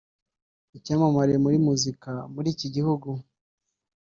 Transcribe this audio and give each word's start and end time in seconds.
icyamamare 0.77 1.33
muri 1.43 1.57
muzika 1.65 2.11
muri 2.33 2.47
iki 2.53 2.67
gihugu 2.75 3.09